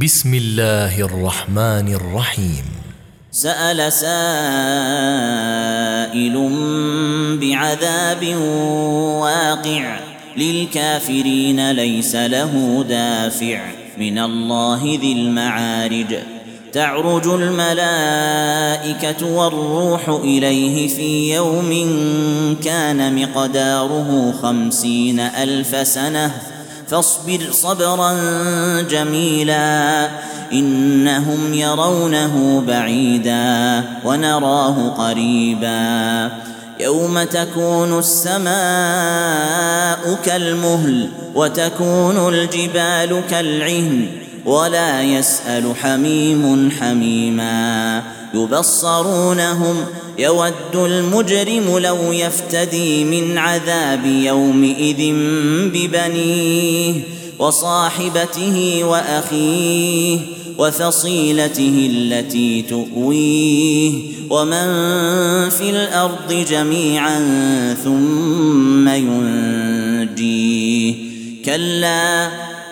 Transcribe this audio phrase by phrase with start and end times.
[0.00, 2.64] بسم الله الرحمن الرحيم.
[3.30, 4.12] سأل سائل
[7.40, 8.36] بعذاب
[9.20, 10.00] واقع
[10.36, 13.60] للكافرين ليس له دافع.
[13.98, 16.16] من الله ذي المعارج.
[16.72, 21.70] تعرج الملائكة والروح إليه في يوم
[22.64, 26.34] كان مقداره خمسين ألف سنة.
[26.88, 28.12] فاصبر صبرا
[28.90, 30.08] جميلا
[30.52, 36.30] إنهم يرونه بعيدا ونراه قريبا
[36.80, 38.52] يوم تكون السماء
[40.24, 48.02] كالمهل وتكون الجبال كالعهن ولا يسأل حميم حميما.
[48.34, 49.76] يبصرونهم
[50.18, 55.14] يود المجرم لو يفتدي من عذاب يومئذ
[55.74, 56.94] ببنيه
[57.38, 60.18] وصاحبته وأخيه
[60.58, 63.92] وفصيلته التي تؤويه
[64.30, 64.68] ومن
[65.50, 67.18] في الأرض جميعا
[67.84, 70.94] ثم ينجيه.
[71.44, 72.30] كلا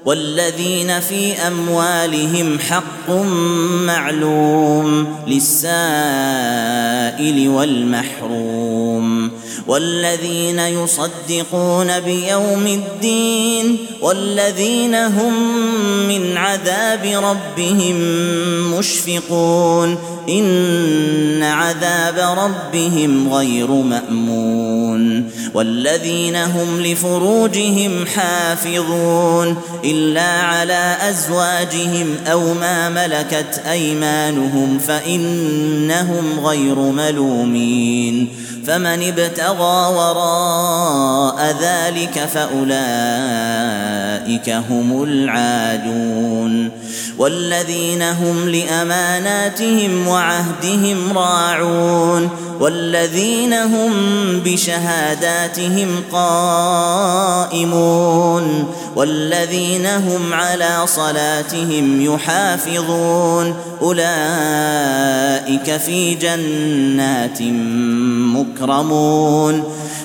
[0.06, 3.10] والذين في أموالهم حق
[3.86, 5.58] معلوم للسائل
[7.48, 9.30] والمحروم
[9.66, 15.32] والذين يصدقون بيوم الدين والذين هم
[16.08, 17.96] من عذاب ربهم
[18.78, 19.98] مشفقون
[20.28, 29.56] إن عذاب ربهم غير مأمون والذين هم لفروجهم حافظون
[29.96, 38.28] إلا على أزواجهم أو ما ملكت أيمانهم فإنهم غير ملومين
[38.66, 42.70] فمن ابتغى وراء ذلك فأولئك
[44.50, 46.70] هم العادون
[47.18, 53.92] والذين هم لأماناتهم وعهدهم راعون والذين هم
[54.44, 57.66] بشهاداتهم قائمون
[58.96, 67.42] والذين هم على صلاتهم يحافظون أولئك في جنات
[68.36, 69.64] مكرمون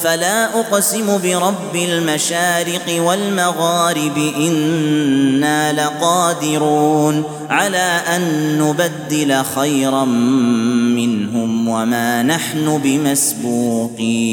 [0.00, 14.26] فلا أقسم برب المشارق والمغارب إنا لقادرون على أن نبدل خيرا منهم وما نحن بمسبوقين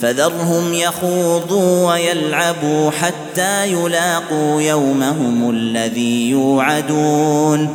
[0.00, 7.74] فذرهم يخوضوا ويلعبوا حتى يلاقوا يومهم الذي يوعدون